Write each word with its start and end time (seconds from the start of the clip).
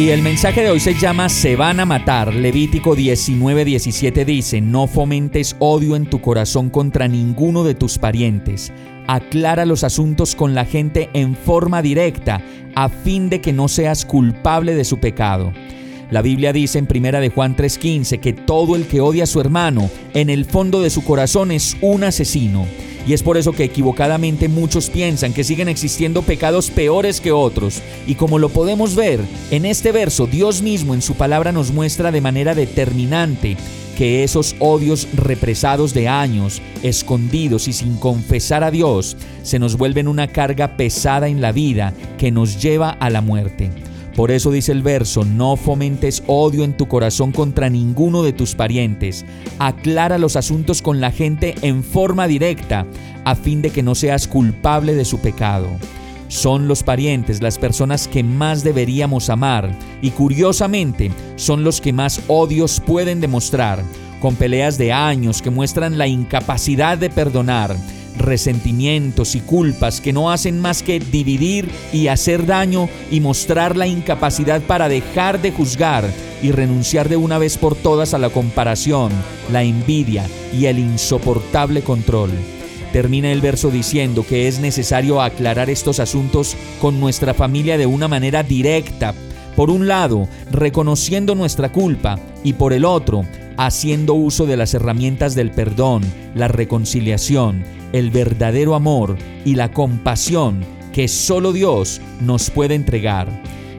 Y 0.00 0.08
el 0.08 0.22
mensaje 0.22 0.62
de 0.62 0.70
hoy 0.70 0.80
se 0.80 0.94
llama 0.94 1.28
Se 1.28 1.56
van 1.56 1.78
a 1.78 1.84
matar. 1.84 2.32
Levítico 2.32 2.96
19:17 2.96 4.24
dice, 4.24 4.62
no 4.62 4.86
fomentes 4.86 5.56
odio 5.58 5.94
en 5.94 6.06
tu 6.06 6.22
corazón 6.22 6.70
contra 6.70 7.06
ninguno 7.06 7.64
de 7.64 7.74
tus 7.74 7.98
parientes 7.98 8.72
aclara 9.10 9.66
los 9.66 9.82
asuntos 9.82 10.36
con 10.36 10.54
la 10.54 10.64
gente 10.64 11.10
en 11.14 11.34
forma 11.34 11.82
directa, 11.82 12.40
a 12.76 12.88
fin 12.88 13.28
de 13.28 13.40
que 13.40 13.52
no 13.52 13.66
seas 13.66 14.04
culpable 14.04 14.76
de 14.76 14.84
su 14.84 15.00
pecado. 15.00 15.52
La 16.10 16.22
Biblia 16.22 16.52
dice 16.52 16.78
en 16.78 16.86
Primera 16.86 17.20
de 17.20 17.30
Juan 17.30 17.54
3:15 17.54 18.18
que 18.18 18.32
todo 18.32 18.74
el 18.74 18.86
que 18.86 19.00
odia 19.00 19.24
a 19.24 19.26
su 19.28 19.40
hermano, 19.40 19.88
en 20.12 20.28
el 20.28 20.44
fondo 20.44 20.82
de 20.82 20.90
su 20.90 21.04
corazón 21.04 21.52
es 21.52 21.76
un 21.80 22.02
asesino. 22.02 22.66
Y 23.06 23.12
es 23.12 23.22
por 23.22 23.36
eso 23.36 23.52
que 23.52 23.64
equivocadamente 23.64 24.48
muchos 24.48 24.90
piensan 24.90 25.32
que 25.32 25.44
siguen 25.44 25.68
existiendo 25.68 26.22
pecados 26.22 26.70
peores 26.70 27.20
que 27.20 27.32
otros. 27.32 27.80
Y 28.06 28.16
como 28.16 28.38
lo 28.38 28.48
podemos 28.48 28.94
ver, 28.94 29.20
en 29.50 29.64
este 29.64 29.92
verso 29.92 30.26
Dios 30.26 30.62
mismo 30.62 30.94
en 30.94 31.02
su 31.02 31.14
palabra 31.14 31.52
nos 31.52 31.72
muestra 31.72 32.10
de 32.10 32.20
manera 32.20 32.54
determinante 32.54 33.56
que 33.96 34.24
esos 34.24 34.56
odios 34.58 35.06
represados 35.14 35.94
de 35.94 36.08
años, 36.08 36.60
escondidos 36.82 37.68
y 37.68 37.72
sin 37.72 37.96
confesar 37.96 38.64
a 38.64 38.70
Dios, 38.70 39.16
se 39.42 39.58
nos 39.58 39.76
vuelven 39.76 40.08
una 40.08 40.26
carga 40.26 40.76
pesada 40.76 41.28
en 41.28 41.40
la 41.40 41.52
vida 41.52 41.94
que 42.18 42.30
nos 42.30 42.60
lleva 42.60 42.90
a 42.90 43.10
la 43.10 43.20
muerte. 43.20 43.70
Por 44.20 44.30
eso 44.30 44.50
dice 44.50 44.72
el 44.72 44.82
verso, 44.82 45.24
no 45.24 45.56
fomentes 45.56 46.22
odio 46.26 46.62
en 46.62 46.76
tu 46.76 46.88
corazón 46.88 47.32
contra 47.32 47.70
ninguno 47.70 48.22
de 48.22 48.34
tus 48.34 48.54
parientes, 48.54 49.24
aclara 49.58 50.18
los 50.18 50.36
asuntos 50.36 50.82
con 50.82 51.00
la 51.00 51.10
gente 51.10 51.54
en 51.62 51.82
forma 51.82 52.26
directa, 52.26 52.84
a 53.24 53.34
fin 53.34 53.62
de 53.62 53.70
que 53.70 53.82
no 53.82 53.94
seas 53.94 54.28
culpable 54.28 54.94
de 54.94 55.06
su 55.06 55.20
pecado. 55.20 55.68
Son 56.28 56.68
los 56.68 56.82
parientes 56.82 57.40
las 57.40 57.56
personas 57.56 58.08
que 58.08 58.22
más 58.22 58.62
deberíamos 58.62 59.30
amar 59.30 59.74
y 60.02 60.10
curiosamente 60.10 61.10
son 61.36 61.64
los 61.64 61.80
que 61.80 61.94
más 61.94 62.20
odios 62.28 62.78
pueden 62.78 63.22
demostrar, 63.22 63.82
con 64.20 64.36
peleas 64.36 64.76
de 64.76 64.92
años 64.92 65.40
que 65.40 65.48
muestran 65.48 65.96
la 65.96 66.08
incapacidad 66.08 66.98
de 66.98 67.08
perdonar, 67.08 67.74
resentimientos 68.20 69.34
y 69.34 69.40
culpas 69.40 70.00
que 70.00 70.12
no 70.12 70.30
hacen 70.30 70.60
más 70.60 70.82
que 70.82 71.00
dividir 71.00 71.68
y 71.92 72.08
hacer 72.08 72.46
daño 72.46 72.88
y 73.10 73.20
mostrar 73.20 73.76
la 73.76 73.86
incapacidad 73.86 74.60
para 74.62 74.88
dejar 74.88 75.42
de 75.42 75.52
juzgar 75.52 76.08
y 76.42 76.52
renunciar 76.52 77.08
de 77.08 77.16
una 77.16 77.38
vez 77.38 77.58
por 77.58 77.74
todas 77.74 78.14
a 78.14 78.18
la 78.18 78.30
comparación, 78.30 79.12
la 79.52 79.62
envidia 79.62 80.26
y 80.52 80.66
el 80.66 80.78
insoportable 80.78 81.82
control. 81.82 82.30
Termina 82.92 83.30
el 83.30 83.40
verso 83.40 83.70
diciendo 83.70 84.24
que 84.28 84.48
es 84.48 84.58
necesario 84.58 85.22
aclarar 85.22 85.70
estos 85.70 86.00
asuntos 86.00 86.56
con 86.80 86.98
nuestra 86.98 87.34
familia 87.34 87.78
de 87.78 87.86
una 87.86 88.08
manera 88.08 88.42
directa. 88.42 89.14
Por 89.54 89.70
un 89.70 89.86
lado, 89.86 90.28
reconociendo 90.50 91.34
nuestra 91.34 91.70
culpa 91.70 92.18
y 92.42 92.54
por 92.54 92.72
el 92.72 92.84
otro, 92.84 93.24
haciendo 93.56 94.14
uso 94.14 94.46
de 94.46 94.56
las 94.56 94.74
herramientas 94.74 95.34
del 95.34 95.50
perdón, 95.50 96.02
la 96.34 96.48
reconciliación, 96.48 97.62
el 97.92 98.10
verdadero 98.10 98.74
amor 98.74 99.16
y 99.44 99.54
la 99.54 99.72
compasión 99.72 100.60
que 100.92 101.08
solo 101.08 101.52
Dios 101.52 102.00
nos 102.20 102.50
puede 102.50 102.74
entregar. 102.74 103.28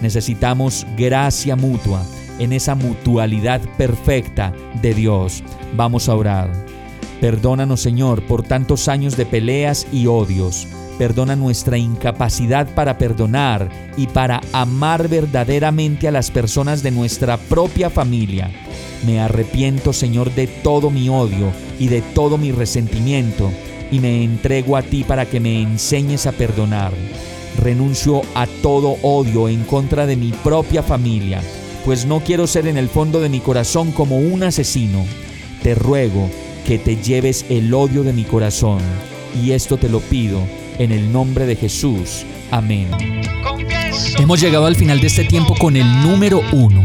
Necesitamos 0.00 0.86
gracia 0.96 1.56
mutua 1.56 2.04
en 2.38 2.52
esa 2.52 2.74
mutualidad 2.74 3.60
perfecta 3.78 4.52
de 4.82 4.94
Dios. 4.94 5.42
Vamos 5.74 6.08
a 6.08 6.14
orar. 6.14 6.50
Perdónanos, 7.20 7.80
Señor, 7.80 8.22
por 8.26 8.42
tantos 8.42 8.88
años 8.88 9.16
de 9.16 9.24
peleas 9.24 9.86
y 9.90 10.06
odios. 10.06 10.68
Perdona 10.98 11.36
nuestra 11.36 11.78
incapacidad 11.78 12.66
para 12.74 12.98
perdonar 12.98 13.68
y 13.96 14.06
para 14.06 14.40
amar 14.52 15.08
verdaderamente 15.08 16.08
a 16.08 16.10
las 16.10 16.30
personas 16.30 16.82
de 16.82 16.90
nuestra 16.90 17.36
propia 17.36 17.90
familia. 17.90 18.50
Me 19.06 19.20
arrepiento, 19.20 19.92
Señor, 19.92 20.34
de 20.34 20.46
todo 20.46 20.90
mi 20.90 21.08
odio 21.08 21.52
y 21.78 21.88
de 21.88 22.00
todo 22.00 22.38
mi 22.38 22.50
resentimiento 22.50 23.50
y 23.90 24.00
me 24.00 24.24
entrego 24.24 24.76
a 24.76 24.82
ti 24.82 25.04
para 25.04 25.26
que 25.26 25.40
me 25.40 25.62
enseñes 25.62 26.26
a 26.26 26.32
perdonar. 26.32 26.92
Renuncio 27.58 28.22
a 28.34 28.46
todo 28.46 28.96
odio 29.02 29.48
en 29.48 29.64
contra 29.64 30.06
de 30.06 30.16
mi 30.16 30.32
propia 30.32 30.82
familia, 30.82 31.40
pues 31.84 32.04
no 32.04 32.20
quiero 32.20 32.46
ser 32.46 32.66
en 32.66 32.76
el 32.76 32.88
fondo 32.88 33.20
de 33.20 33.28
mi 33.28 33.40
corazón 33.40 33.92
como 33.92 34.18
un 34.18 34.42
asesino. 34.42 35.04
Te 35.62 35.74
ruego 35.74 36.28
que 36.66 36.78
te 36.78 36.96
lleves 36.96 37.46
el 37.48 37.72
odio 37.72 38.02
de 38.02 38.12
mi 38.12 38.24
corazón. 38.24 38.80
Y 39.42 39.52
esto 39.52 39.76
te 39.76 39.88
lo 39.88 40.00
pido 40.00 40.40
en 40.78 40.92
el 40.92 41.12
nombre 41.12 41.46
de 41.46 41.56
Jesús. 41.56 42.24
Amén. 42.50 42.88
Hemos 44.18 44.40
llegado 44.40 44.66
al 44.66 44.76
final 44.76 45.00
de 45.00 45.06
este 45.06 45.24
tiempo 45.24 45.54
con 45.54 45.76
el 45.76 45.86
número 46.02 46.42
uno. 46.52 46.84